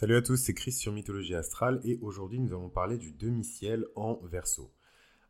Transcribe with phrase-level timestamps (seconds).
[0.00, 3.84] Salut à tous, c'est Chris sur Mythologie Astrale et aujourd'hui nous allons parler du demi-ciel
[3.96, 4.70] en verso.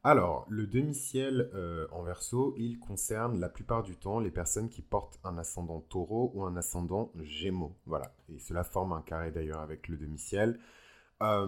[0.05, 4.83] Alors, le demi-ciel euh, en verso, il concerne la plupart du temps les personnes qui
[4.83, 7.79] portent un ascendant taureau ou un ascendant gémeaux.
[7.87, 10.61] Voilà, et cela forme un carré d'ailleurs avec le demi-ciel.
[11.23, 11.47] Euh,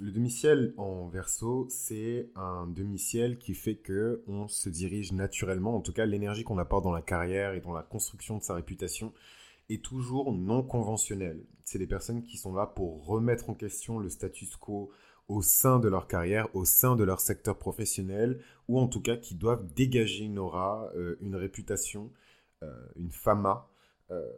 [0.00, 5.82] le demi-ciel en verso, c'est un demi-ciel qui fait que on se dirige naturellement, en
[5.82, 9.12] tout cas l'énergie qu'on apporte dans la carrière et dans la construction de sa réputation,
[9.68, 11.44] est toujours non conventionnel.
[11.64, 14.90] C'est des personnes qui sont là pour remettre en question le status quo
[15.28, 19.16] au sein de leur carrière, au sein de leur secteur professionnel, ou en tout cas
[19.16, 22.12] qui doivent dégager une aura, euh, une réputation,
[22.62, 23.68] euh, une fama
[24.10, 24.30] euh,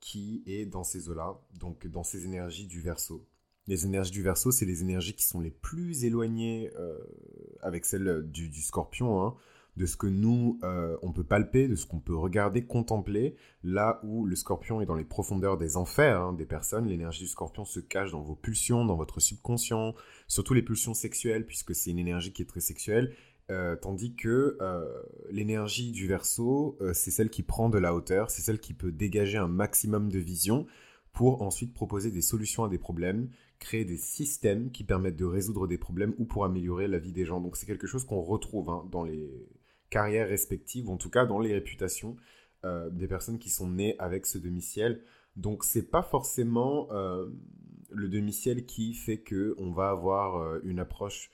[0.00, 3.26] qui est dans ces eaux-là, donc dans ces énergies du verso.
[3.66, 6.70] Les énergies du verso, c'est les énergies qui sont les plus éloignées
[7.62, 9.24] avec celles du, du scorpion.
[9.24, 9.34] Hein
[9.76, 14.00] de ce que nous, euh, on peut palper, de ce qu'on peut regarder, contempler, là
[14.04, 17.64] où le scorpion est dans les profondeurs des enfers hein, des personnes, l'énergie du scorpion
[17.64, 19.94] se cache dans vos pulsions, dans votre subconscient,
[20.28, 23.14] surtout les pulsions sexuelles, puisque c'est une énergie qui est très sexuelle,
[23.50, 24.84] euh, tandis que euh,
[25.30, 29.38] l'énergie du verso, c'est celle qui prend de la hauteur, c'est celle qui peut dégager
[29.38, 30.66] un maximum de vision
[31.12, 33.28] pour ensuite proposer des solutions à des problèmes,
[33.58, 37.24] créer des systèmes qui permettent de résoudre des problèmes ou pour améliorer la vie des
[37.24, 37.40] gens.
[37.40, 39.30] Donc c'est quelque chose qu'on retrouve hein, dans les
[39.90, 42.16] carrières respectives, ou en tout cas dans les réputations
[42.64, 45.02] euh, des personnes qui sont nées avec ce demi-ciel.
[45.36, 47.28] Donc c'est pas forcément euh,
[47.90, 51.30] le demi-ciel qui fait que on va avoir euh, une approche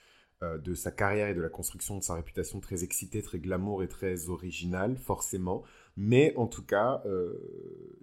[0.63, 3.87] de sa carrière et de la construction de sa réputation très excitée, très glamour et
[3.87, 5.61] très originale, forcément.
[5.97, 7.03] Mais en tout cas,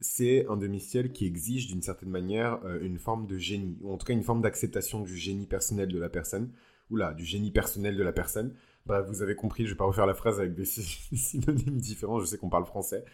[0.01, 4.07] c'est un demi-ciel qui exige d'une certaine manière une forme de génie, ou en tout
[4.07, 6.53] cas une forme d'acceptation du génie personnel de la personne,
[6.91, 8.55] ou là, du génie personnel de la personne,
[8.89, 12.21] Bref, vous avez compris, je vais pas refaire la phrase avec des synonymes différents.
[12.21, 13.05] Je sais qu'on parle français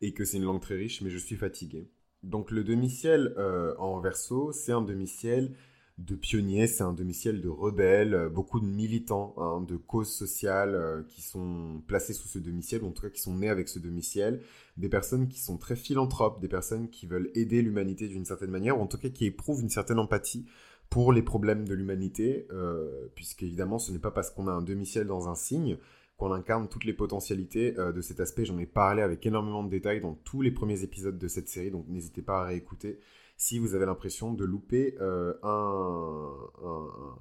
[0.00, 1.90] et que c'est une langue très riche, mais je suis fatigué.
[2.22, 5.56] Donc le demi-ciel euh, en verso, c'est un demi-ciel
[5.98, 10.76] de pionniers, c'est un demi-ciel de rebelles, euh, beaucoup de militants hein, de causes sociales
[10.76, 13.68] euh, qui sont placés sous ce demi-ciel, ou en tout cas qui sont nés avec
[13.68, 14.40] ce demi-ciel,
[14.76, 18.78] des personnes qui sont très philanthropes, des personnes qui veulent aider l'humanité d'une certaine manière,
[18.78, 20.46] ou en tout cas qui éprouvent une certaine empathie
[20.94, 25.08] pour les problèmes de l'humanité, euh, puisqu'évidemment, ce n'est pas parce qu'on a un demi-ciel
[25.08, 25.76] dans un signe
[26.16, 28.44] qu'on incarne toutes les potentialités euh, de cet aspect.
[28.44, 31.72] J'en ai parlé avec énormément de détails dans tous les premiers épisodes de cette série,
[31.72, 33.00] donc n'hésitez pas à réécouter
[33.36, 36.30] si vous avez l'impression de louper, euh, un,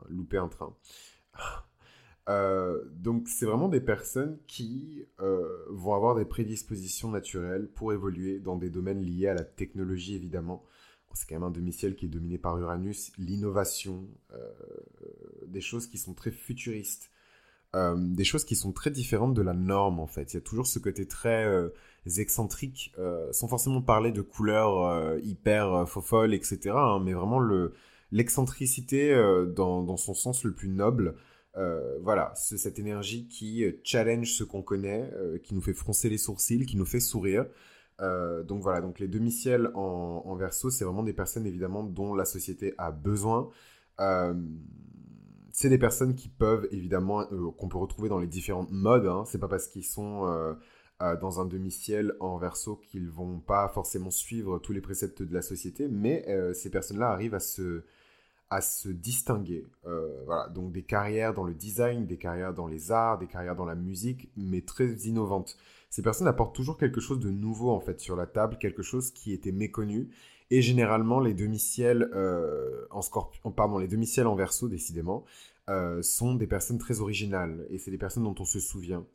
[0.08, 0.76] louper un train.
[2.92, 8.70] donc c'est vraiment des personnes qui vont avoir des prédispositions naturelles pour évoluer dans des
[8.70, 10.64] domaines liés à la technologie évidemment,
[11.14, 14.38] c'est quand même un demi-ciel qui est dominé par Uranus, l'innovation, euh,
[15.48, 17.12] des choses qui sont très futuristes,
[17.76, 20.34] euh, des choses qui sont très différentes de la norme en fait.
[20.34, 21.70] Il y a toujours ce côté très euh,
[22.18, 22.94] excentrique,
[23.32, 26.72] sans forcément parler de couleurs hyper faux etc.
[26.76, 27.74] Hein, mais vraiment le
[28.12, 29.16] l'excentricité
[29.56, 31.16] dans, dans, son sens le plus noble.
[32.02, 35.10] voilà, c'est cette énergie qui challenge ce qu'on connaît,
[35.44, 37.46] qui nous fait froncer les sourcils, qui nous fait sourire.
[38.02, 42.26] Euh, donc voilà, donc les demi-ciels en, verso, c'est vraiment des personnes évidemment dont la
[42.26, 43.50] société a besoin.
[44.00, 44.34] Euh,
[45.52, 49.06] c'est des personnes qui peuvent évidemment, euh, qu'on peut retrouver dans les différentes modes.
[49.06, 49.24] Hein.
[49.28, 50.56] C'est pas parce qu'ils sont
[51.00, 55.42] dans un demi-ciel en verso qu'ils vont pas forcément suivre tous les préceptes de la
[55.42, 57.84] société, mais ces personnes-là arrivent à se,
[58.54, 59.66] à se distinguer.
[60.26, 63.66] voilà, donc des carrières dans le design, des carrières dans les arts, des carrières dans
[63.66, 65.58] la musique, mais très innovantes
[65.94, 69.12] ces personnes apportent toujours quelque chose de nouveau en fait sur la table, quelque chose
[69.12, 70.10] qui était méconnu.
[70.50, 75.24] Et généralement, les demi-ciels euh, en scorpion, pardon, les demi-ciels en verso, décidément,
[75.70, 79.06] euh, sont des personnes très originales et c'est des personnes dont on se souvient.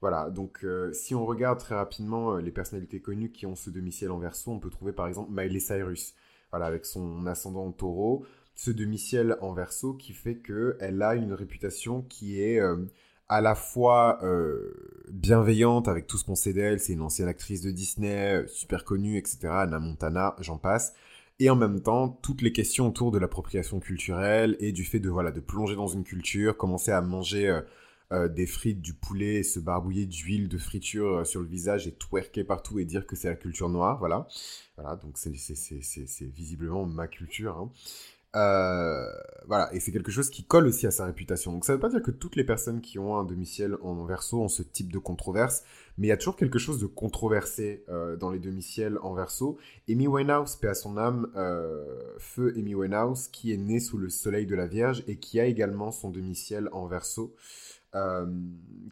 [0.00, 4.10] Voilà, donc euh, si on regarde très rapidement les personnalités connues qui ont ce demi-ciel
[4.10, 6.16] en verso, on peut trouver par exemple Miley Cyrus,
[6.50, 11.32] voilà, avec son ascendant en taureau, ce demi-ciel en verso qui fait qu'elle a une
[11.32, 12.60] réputation qui est
[13.28, 17.62] à la fois euh, bienveillante avec tout ce qu'on sait d'elle, c'est une ancienne actrice
[17.62, 20.94] de Disney, euh, super connue, etc., Anna Montana, j'en passe,
[21.40, 25.08] et en même temps toutes les questions autour de l'appropriation culturelle et du fait de
[25.08, 27.60] voilà de plonger dans une culture, commencer à manger
[28.12, 32.44] euh, des frites, du poulet, se barbouiller d'huile de friture sur le visage et twerker
[32.44, 34.28] partout et dire que c'est la culture noire, voilà,
[34.76, 37.56] voilà donc c'est visiblement ma culture.
[37.56, 37.72] Hein.
[38.34, 39.06] Euh,
[39.46, 41.52] voilà, et c'est quelque chose qui colle aussi à sa réputation.
[41.52, 44.04] Donc ça ne veut pas dire que toutes les personnes qui ont un demi-ciel en
[44.04, 45.62] verso ont ce type de controverse,
[45.98, 49.58] mais il y a toujours quelque chose de controversé euh, dans les demi-ciels en verso.
[49.88, 51.84] Amy Winehouse, paix à son âme, euh,
[52.18, 55.44] feu Amy Winehouse, qui est née sous le soleil de la Vierge et qui a
[55.44, 57.34] également son demi-ciel en verso.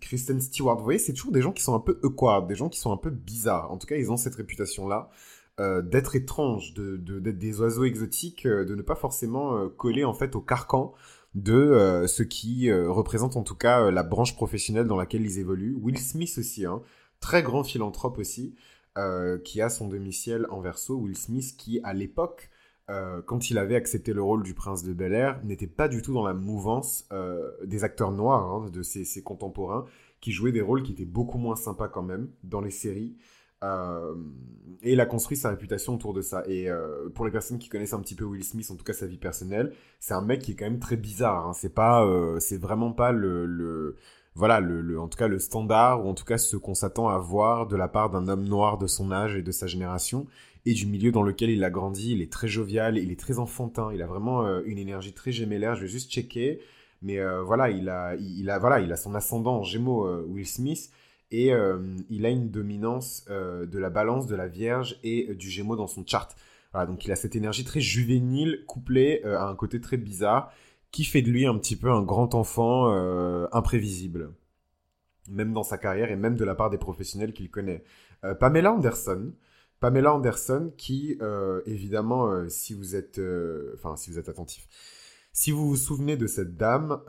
[0.00, 2.68] Kristen Stewart, vous voyez, c'est toujours des gens qui sont un peu awkward, des gens
[2.68, 3.72] qui sont un peu bizarres.
[3.72, 5.10] En tout cas, ils ont cette réputation-là.
[5.58, 10.40] D'être étranges, de, d'être des oiseaux exotiques, de ne pas forcément coller en fait au
[10.40, 10.92] carcan
[11.34, 15.76] de ce qui représente en tout cas la branche professionnelle dans laquelle ils évoluent.
[15.80, 16.80] Will Smith aussi, hein,
[17.20, 18.56] très grand philanthrope aussi,
[19.44, 20.96] qui a son domicile en verso.
[20.96, 22.50] Will Smith qui à l'époque
[22.90, 26.02] euh, quand il avait accepté le rôle du prince de Bel Air, n'était pas du
[26.02, 29.86] tout dans la mouvance euh, des acteurs noirs, hein, de ses, contemporains,
[30.20, 33.16] qui jouaient des rôles qui étaient beaucoup moins sympas quand même dans les séries.
[33.62, 34.14] Euh,
[34.82, 36.42] et il a construit sa réputation autour de ça.
[36.48, 36.68] Et
[37.14, 39.16] pour les personnes qui connaissent un petit peu Will Smith, en tout cas sa vie
[39.16, 41.46] personnelle, c'est un mec qui est quand même très bizarre.
[41.46, 41.52] Hein.
[41.52, 42.04] C'est pas,
[42.40, 43.96] c'est vraiment pas le,
[44.34, 47.18] voilà, le, en tout cas le standard ou en tout cas ce qu'on s'attend à
[47.18, 50.26] voir de la part d'un homme noir de son âge et de sa génération
[50.64, 52.12] et du milieu dans lequel il a grandi.
[52.12, 55.32] Il est très jovial, il est très enfantin, il a vraiment euh, une énergie très
[55.32, 55.74] gémellaire.
[55.74, 56.60] Je vais juste checker,
[57.02, 60.24] mais euh, voilà, il a, il, a, voilà, il a son ascendant en Gémeaux, euh,
[60.28, 60.90] Will Smith,
[61.32, 61.52] et
[62.10, 66.04] il a une dominance de la Balance, de la Vierge et du Gémeaux dans son
[66.06, 66.36] chart.
[66.72, 70.52] Voilà, donc il a cette énergie très juvénile couplée à un côté très bizarre
[70.90, 72.88] qui fait de lui un petit peu un grand enfant
[73.52, 74.30] imprévisible,
[75.28, 77.82] même dans sa carrière et même de la part des professionnels qu'il connaît.
[78.38, 79.32] Pamela Anderson,
[79.82, 84.68] Pamela Anderson, qui, euh, évidemment, euh, si vous êtes, euh, enfin, si vous êtes attentif,
[85.32, 87.00] si vous vous souvenez de cette dame,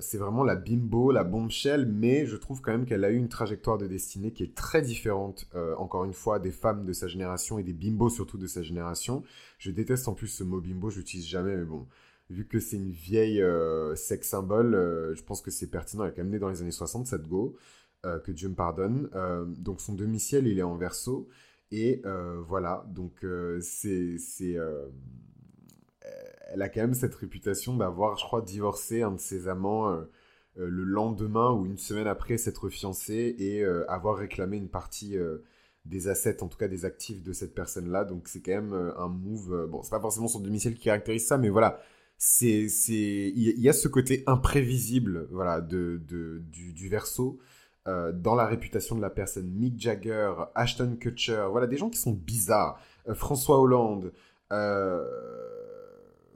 [0.00, 3.28] c'est vraiment la bimbo, la bombshell, mais je trouve quand même qu'elle a eu une
[3.28, 5.48] trajectoire de destinée qui est très différente,
[5.78, 9.22] encore une fois, des femmes de sa génération et des bimbos surtout de sa génération.
[9.58, 11.86] Je déteste en plus ce mot bimbo, je l'utilise jamais, mais bon,
[12.28, 13.42] vu que c'est une vieille
[13.94, 14.72] sex symbole,
[15.14, 16.04] je pense que c'est pertinent.
[16.04, 17.56] Elle est quand même née dans les années 60, cette go,
[18.02, 19.08] que Dieu me pardonne.
[19.58, 21.28] donc son domicile, il est en verso.
[21.70, 24.16] Et euh, voilà, donc euh, c'est,
[24.56, 24.86] euh,
[26.54, 29.94] elle a quand même cette réputation d'avoir, je crois, divorcé un de ses amants
[30.56, 35.16] le lendemain ou une semaine après s'être fiancée et avoir réclamé une partie
[35.84, 38.04] des assets, en tout cas des actifs de cette personne-là.
[38.04, 39.68] Donc c'est quand même un move.
[39.68, 41.80] bon, c'est pas forcément son domicile qui caractérise ça, mais voilà,
[42.18, 47.38] c'est, il y, a ce côté imprévisible, voilà, de, de du, du verso
[47.86, 49.50] euh, dans la réputation de la personne.
[49.50, 52.80] Mick Jagger, Ashton Kutcher, voilà, des gens qui sont bizarres.
[53.08, 54.12] Euh, François Hollande.
[54.52, 55.04] Euh,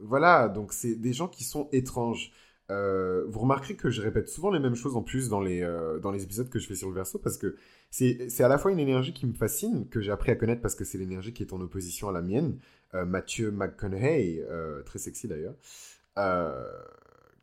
[0.08, 2.32] voilà, donc c'est des gens qui sont étranges.
[2.68, 5.60] vous remarquerez que je répète souvent les mêmes choses en plus dans les,
[6.02, 7.56] dans les épisodes que je fais sur le verso parce que
[7.90, 10.74] c'est à la fois une énergie qui me fascine, que j'ai appris à connaître parce
[10.74, 12.58] que c'est l'énergie qui est en opposition à la mienne.
[12.92, 14.44] Mathieu McConaughey,
[14.84, 15.54] très sexy d'ailleurs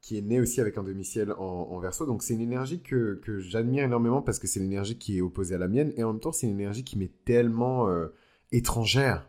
[0.06, 2.06] qui est né aussi avec un demi-ciel en, verso.
[2.06, 5.56] Donc c'est une énergie que, que j'admire énormément parce que c'est l'énergie qui est opposée
[5.56, 5.94] à la mienne.
[5.98, 8.10] Et en même temps, c'est une énergie qui m'est tellement euh,
[8.52, 9.28] étrangère.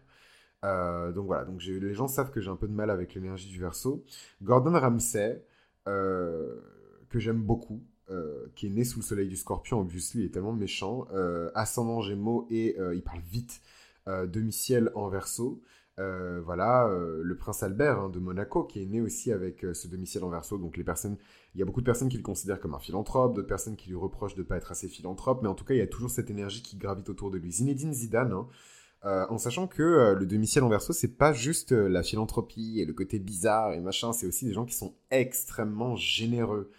[0.65, 3.49] Euh, donc voilà, donc les gens savent que j'ai un peu de mal avec l'énergie
[3.49, 4.05] du verso.
[4.43, 5.45] Gordon Ramsay,
[5.87, 6.57] euh,
[7.09, 7.83] que j'aime beaucoup,
[8.55, 11.07] qui est né sous le soleil du scorpion, obviously, il est tellement méchant.
[11.55, 13.61] ascendant gémeaux et il parle vite.
[14.07, 15.61] demi-ciel en verso.
[15.99, 19.73] Euh, voilà, euh, le prince Albert hein, de Monaco, qui est né aussi avec euh,
[19.73, 20.59] ce domicile en verso.
[20.59, 21.17] Donc les personnes,
[21.55, 23.89] il y a beaucoup de personnes qui le considèrent comme un philanthrope, d'autres personnes qui
[23.89, 25.87] lui reprochent de ne pas être assez philanthrope, mais en tout cas, il y a
[25.87, 27.51] toujours cette énergie qui gravite autour de lui.
[27.51, 28.47] Zinedine Zidane, hein,
[29.07, 33.19] en sachant que le domicile en verso, c'est pas juste la philanthropie et le côté
[33.19, 36.71] bizarre et machin, c'est aussi des gens qui sont extrêmement généreux.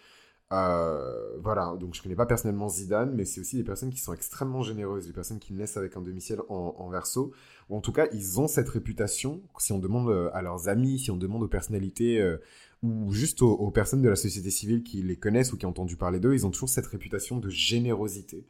[0.50, 4.62] voilà, donc je connais pas personnellement Zidane, mais c'est aussi des personnes qui sont extrêmement
[4.62, 7.32] généreuses, des personnes qui naissent avec un domicile en, verso
[7.70, 9.42] en tout cas, ils ont cette réputation.
[9.58, 12.38] Si on demande euh, à leurs amis, si on demande aux personnalités euh,
[12.82, 15.96] ou juste aux, personnes de la société civile qui les connaissent ou qui ont entendu
[15.96, 18.46] parler d'eux, ils ont toujours cette réputation de générosité.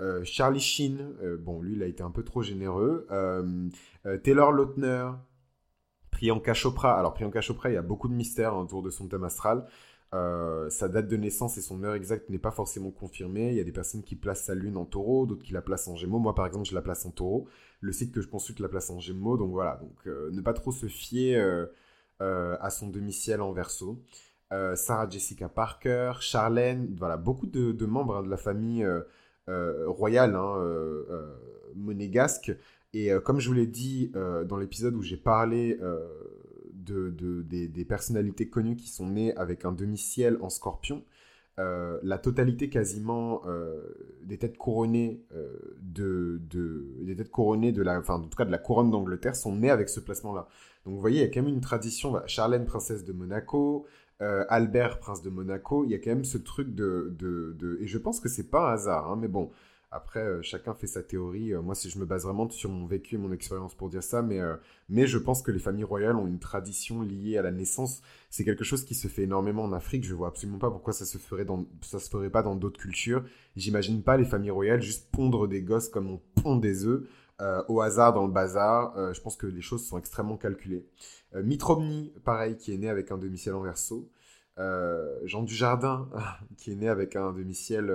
[0.00, 3.06] Euh, Charlie Sheen, bon, lui, il a été un peu trop généreux.
[4.22, 5.10] Taylor Lautner,
[6.10, 6.98] Priyanka Chopra.
[6.98, 9.66] Alors, Priyanka Chopra, il y a beaucoup de mystères autour de son thème astral.
[10.12, 13.50] Euh, sa date de naissance et son heure exacte n'est pas forcément confirmée.
[13.50, 15.88] Il y a des personnes qui placent sa lune en taureau, d'autres qui la placent
[15.88, 16.18] en gémeaux.
[16.18, 17.46] Moi, par exemple, je la place en taureau.
[17.80, 19.36] Le site que je consulte la place en gémeaux.
[19.36, 24.02] Donc voilà, donc euh, ne pas trop se fier euh, à son demi-ciel en verso.
[24.74, 28.84] Sarah Jessica Parker, Charlène, voilà, beaucoup de, membres hein, de la famille
[29.48, 30.54] royale hein,
[31.74, 32.52] monégasque.
[32.92, 34.12] Et comme je vous l'ai dit
[34.46, 35.78] dans l'épisode où j'ai parlé
[36.72, 41.02] de, des, personnalités connues qui sont nées avec un demi-ciel en scorpion,
[41.58, 43.82] euh, la totalité quasiment euh,
[44.22, 46.40] des têtes couronnées euh, de,
[47.02, 49.68] des têtes couronnées de la, enfin en tout cas de la couronne d'Angleterre sont nées
[49.68, 50.48] avec ce placement-là.
[50.86, 52.14] Donc vous voyez, il y a quand même une tradition.
[52.26, 53.86] Charlène, princesse de Monaco,
[54.20, 57.98] Albert, prince de Monaco, il y a quand même ce truc de, de, et je
[57.98, 59.50] pense que c'est pas un hasard, hein, mais bon,
[59.92, 61.52] après, euh, chacun fait sa théorie.
[61.52, 64.04] Euh, moi, si je me base vraiment sur mon vécu et mon expérience pour dire
[64.04, 64.54] ça, mais, euh,
[64.88, 68.00] mais je pense que les familles royales ont une tradition liée à la naissance.
[68.30, 70.04] C'est quelque chose qui se fait énormément en Afrique.
[70.04, 72.78] Je vois absolument pas pourquoi ça se ferait dans, ça se ferait pas dans d'autres
[72.78, 73.24] cultures.
[73.56, 77.02] J'imagine pas les familles royales juste pondre des gosses comme on pond des œufs.
[77.68, 79.14] Au hasard dans le bazar.
[79.14, 80.86] je pense que les choses sont extrêmement calculées.
[81.34, 84.10] Mitromni, pareil, qui est né avec un demi-ciel en verso.
[85.24, 86.08] Jean Dujardin,
[86.58, 87.90] qui est né avec un demi-ciel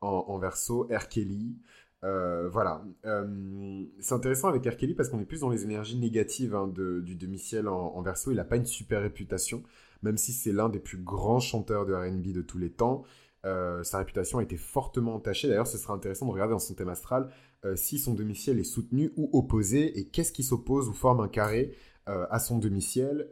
[0.00, 0.88] en, en, verso.
[0.90, 1.08] R.
[1.08, 1.56] Kelly.
[2.04, 2.84] Euh, voilà.
[3.04, 4.76] Euh, c'est intéressant avec R.
[4.76, 8.30] Kelly parce qu'on est plus dans les énergies négatives hein, du demi-ciel en, verso.
[8.30, 9.62] Il n'a pas une super réputation,
[10.02, 13.04] même si c'est l'un des plus grands chanteurs de RB de tous les temps.
[13.44, 15.48] Euh, sa réputation a été fortement entachée.
[15.48, 17.28] D'ailleurs, ce sera intéressant de regarder dans son thème astral
[17.76, 21.76] si son demi-ciel est soutenu ou opposé et qu'est-ce qui s'oppose ou forme un carré
[22.06, 23.28] à son demi-ciel.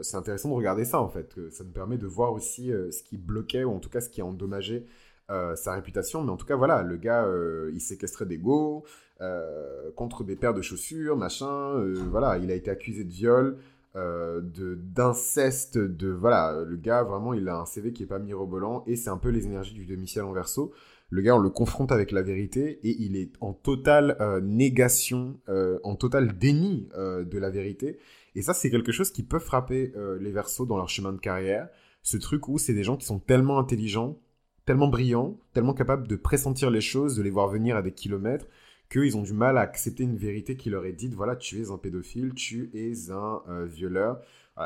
[0.00, 1.38] c'est intéressant de regarder ça en fait.
[1.50, 4.22] Ça nous permet de voir aussi ce qui bloquait ou en tout cas ce qui
[4.22, 4.86] a endommagé
[5.30, 6.22] euh, sa réputation.
[6.22, 8.84] Mais en tout cas, voilà, le gars, euh, il séquestrait des go
[9.22, 11.82] euh, contre des paires de chaussures, machin.
[12.10, 13.56] voilà, il a été accusé de viol,
[13.94, 18.82] de d'inceste, de voilà, le gars vraiment, il a un CV qui est pas mirobolant
[18.86, 20.72] et c'est un peu les énergies du demi-ciel en verso.
[21.10, 25.38] Le gars, on le confronte avec la vérité et il est en totale négation,
[25.84, 27.98] en total déni de la vérité.
[28.34, 31.68] Et ça, c'est quelque chose qui peut frapper les versos dans leur chemin de carrière.
[32.02, 34.18] Ce truc où c'est des gens qui sont tellement intelligents
[34.66, 38.46] tellement brillants, tellement capables de pressentir les choses, de les voir venir à des kilomètres,
[38.94, 41.70] qu'ils ont du mal à accepter une vérité qui leur est dite, voilà, tu es
[41.70, 44.20] un pédophile, tu es un euh, violeur.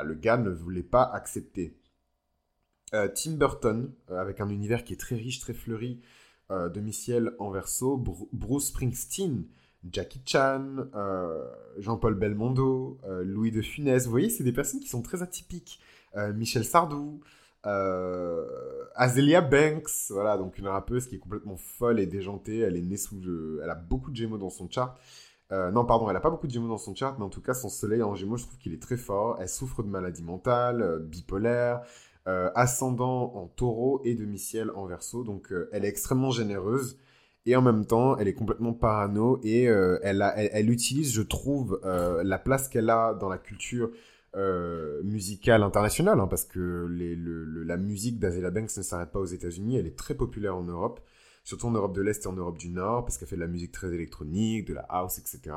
[0.05, 1.79] le gars ne voulait pas accepter.
[2.93, 6.03] Euh, Tim Burton, euh, avec un univers qui est très riche, très fleuri,
[6.51, 9.45] demi-ciel en verso, Bruce Springsteen,
[9.93, 10.77] Jackie Chan,
[11.77, 15.79] Jean-Paul Belmondo, Louis de Funès, vous voyez, c'est des personnes qui sont très atypiques.
[16.35, 17.21] Michel Sardou,
[17.69, 18.45] euh,
[18.95, 22.59] Azelia Banks, voilà, donc une rappeuse qui est complètement folle et déjantée.
[22.59, 23.21] Elle est née sous,
[23.63, 24.99] elle a beaucoup de Gémeaux dans son chart.
[25.53, 27.41] Euh, non, pardon, elle a pas beaucoup de Gémeaux dans son chart, mais en tout
[27.41, 29.39] cas, son soleil en Gémeaux, je trouve qu'il est très fort.
[29.41, 31.83] Elle souffre de maladies mentales, euh, bipolaire,
[32.55, 35.25] ascendant en taureau et demi-ciel en verso.
[35.25, 36.99] Donc, elle est extrêmement généreuse.
[37.47, 42.69] Et en même temps, elle est complètement parano et elle, utilise, je trouve, la place
[42.69, 43.91] qu'elle a dans la culture
[44.37, 46.87] euh, musicale internationale, hein, parce que
[47.67, 51.01] la musique d'Azela Banks ne s'arrête pas aux États-Unis, elle est très populaire en Europe,
[51.45, 53.47] surtout en Europe de l'Est et en Europe du Nord, parce qu'elle fait de la
[53.47, 55.55] musique très électronique, de la house, etc.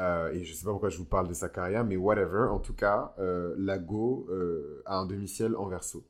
[0.00, 2.48] Euh, et je sais pas pourquoi je vous parle de sa carrière, mais whatever.
[2.50, 6.04] En tout cas, euh, Lago euh, a un demi-ciel en verso.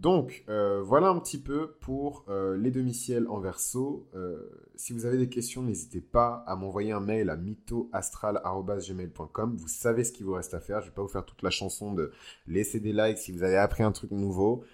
[0.00, 4.08] Donc, euh, voilà un petit peu pour euh, les demi-ciels en verso.
[4.14, 4.38] Euh,
[4.74, 9.56] si vous avez des questions, n'hésitez pas à m'envoyer un mail à mythoastral.gmail.com.
[9.58, 10.80] Vous savez ce qu'il vous reste à faire.
[10.80, 12.12] Je ne vais pas vous faire toute la chanson de
[12.46, 14.64] laisser des likes si vous avez appris un truc nouveau.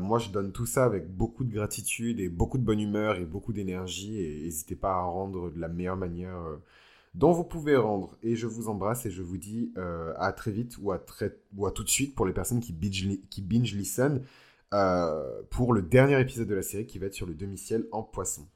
[0.00, 3.24] moi, je donne tout ça avec beaucoup de gratitude et beaucoup de bonne humeur et
[3.24, 4.20] beaucoup d'énergie.
[4.20, 6.38] Et n'hésitez pas à rendre de la meilleure manière
[7.14, 8.18] dont vous pouvez rendre.
[8.22, 9.72] Et je vous embrasse et je vous dis
[10.18, 10.98] à très vite ou à,
[11.70, 14.20] tout de suite pour les personnes qui binge, qui binge listen.
[14.74, 18.02] Euh, pour le dernier épisode de la série qui va être sur le demi-ciel en
[18.02, 18.48] poisson.